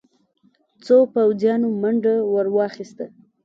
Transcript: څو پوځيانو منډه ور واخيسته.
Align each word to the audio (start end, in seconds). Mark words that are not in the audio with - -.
څو 0.85 0.95
پوځيانو 1.13 1.67
منډه 1.81 2.13
ور 2.33 2.47
واخيسته. 2.55 3.05